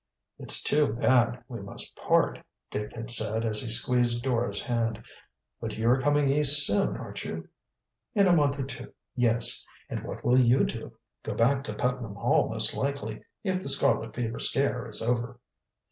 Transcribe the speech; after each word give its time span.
"It's 0.39 0.63
too 0.63 0.93
bad 0.93 1.43
we 1.47 1.59
must 1.61 1.95
part," 1.95 2.39
Dick 2.71 2.91
had 2.95 3.11
said, 3.11 3.45
as 3.45 3.61
he 3.61 3.69
squeezed 3.69 4.23
Dora's 4.23 4.65
hand. 4.65 5.05
"But 5.59 5.77
you 5.77 5.87
are 5.91 6.01
coming 6.01 6.27
East 6.27 6.65
soon, 6.65 6.97
aren't 6.97 7.23
you?" 7.23 7.47
"In 8.15 8.25
a 8.25 8.33
month 8.33 8.57
or 8.57 8.63
two, 8.63 8.93
yes. 9.15 9.63
And 9.91 10.03
what 10.03 10.25
will 10.25 10.39
you 10.39 10.63
do?" 10.63 10.93
"Go 11.21 11.35
back 11.35 11.63
to 11.65 11.75
Putnam 11.75 12.15
Hall 12.15 12.49
most 12.49 12.75
likely 12.75 13.21
if 13.43 13.61
the 13.61 13.69
scarlet 13.69 14.15
fever 14.15 14.39
scare 14.39 14.87
is 14.87 15.03
over." 15.03 15.37